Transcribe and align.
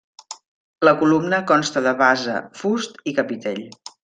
La 0.87 0.93
columna 1.01 1.39
consta 1.53 1.85
de 1.89 1.93
base, 2.01 2.39
fust 2.63 3.01
i 3.13 3.19
capitell. 3.23 3.63